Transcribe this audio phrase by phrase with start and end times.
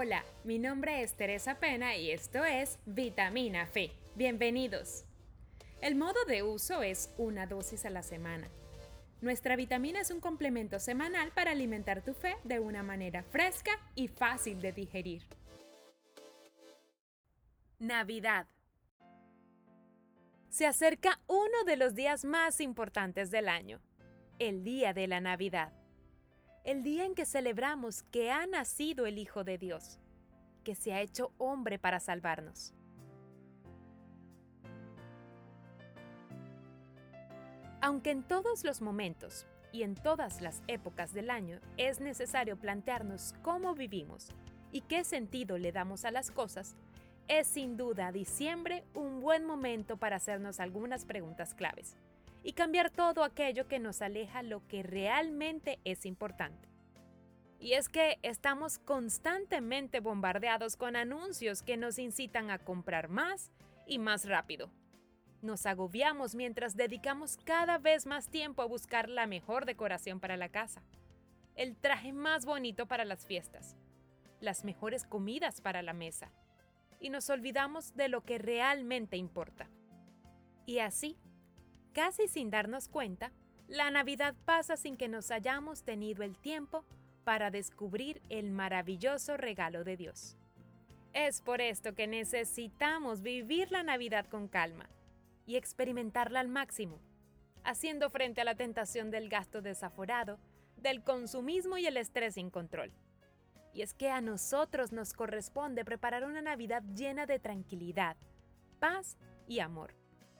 [0.00, 3.90] Hola, mi nombre es Teresa Pena y esto es Vitamina Fe.
[4.14, 5.04] Bienvenidos.
[5.80, 8.46] El modo de uso es una dosis a la semana.
[9.22, 14.06] Nuestra vitamina es un complemento semanal para alimentar tu fe de una manera fresca y
[14.06, 15.24] fácil de digerir.
[17.80, 18.46] Navidad.
[20.48, 23.80] Se acerca uno de los días más importantes del año,
[24.38, 25.72] el día de la Navidad
[26.68, 29.98] el día en que celebramos que ha nacido el Hijo de Dios,
[30.64, 32.74] que se ha hecho hombre para salvarnos.
[37.80, 43.34] Aunque en todos los momentos y en todas las épocas del año es necesario plantearnos
[43.40, 44.28] cómo vivimos
[44.70, 46.76] y qué sentido le damos a las cosas,
[47.28, 51.96] es sin duda diciembre un buen momento para hacernos algunas preguntas claves
[52.42, 56.68] y cambiar todo aquello que nos aleja lo que realmente es importante.
[57.60, 63.50] Y es que estamos constantemente bombardeados con anuncios que nos incitan a comprar más
[63.86, 64.70] y más rápido.
[65.42, 70.48] Nos agobiamos mientras dedicamos cada vez más tiempo a buscar la mejor decoración para la
[70.48, 70.82] casa,
[71.56, 73.76] el traje más bonito para las fiestas,
[74.40, 76.30] las mejores comidas para la mesa,
[77.00, 79.68] y nos olvidamos de lo que realmente importa.
[80.66, 81.16] Y así
[81.92, 83.32] Casi sin darnos cuenta,
[83.66, 86.84] la Navidad pasa sin que nos hayamos tenido el tiempo
[87.24, 90.38] para descubrir el maravilloso regalo de Dios.
[91.12, 94.88] Es por esto que necesitamos vivir la Navidad con calma
[95.46, 97.00] y experimentarla al máximo,
[97.64, 100.38] haciendo frente a la tentación del gasto desaforado,
[100.76, 102.92] del consumismo y el estrés sin control.
[103.74, 108.16] Y es que a nosotros nos corresponde preparar una Navidad llena de tranquilidad,
[108.78, 109.94] paz y amor.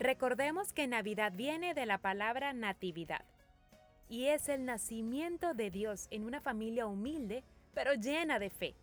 [0.00, 3.22] Recordemos que Navidad viene de la palabra natividad
[4.08, 8.74] y es el nacimiento de Dios en una familia humilde pero llena de fe,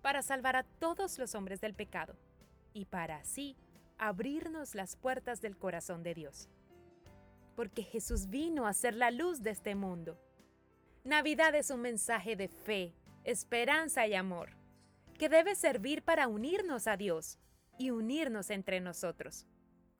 [0.00, 2.14] para salvar a todos los hombres del pecado
[2.72, 3.56] y para así
[3.98, 6.48] abrirnos las puertas del corazón de Dios.
[7.56, 10.20] Porque Jesús vino a ser la luz de este mundo.
[11.02, 12.94] Navidad es un mensaje de fe,
[13.24, 14.50] esperanza y amor,
[15.18, 17.40] que debe servir para unirnos a Dios
[17.76, 19.48] y unirnos entre nosotros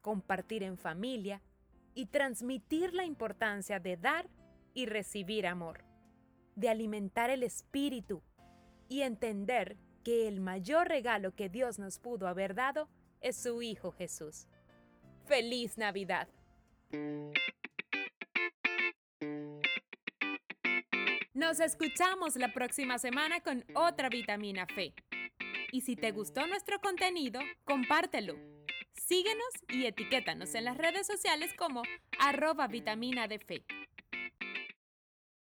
[0.00, 1.42] compartir en familia
[1.94, 4.28] y transmitir la importancia de dar
[4.74, 5.84] y recibir amor,
[6.56, 8.22] de alimentar el espíritu
[8.88, 12.88] y entender que el mayor regalo que Dios nos pudo haber dado
[13.20, 14.46] es su Hijo Jesús.
[15.26, 16.28] ¡Feliz Navidad!
[21.34, 24.94] Nos escuchamos la próxima semana con otra vitamina Fe.
[25.72, 28.59] Y si te gustó nuestro contenido, compártelo
[29.06, 31.82] Síguenos y etiquétanos en las redes sociales como
[32.18, 33.64] arroba vitamina de fe.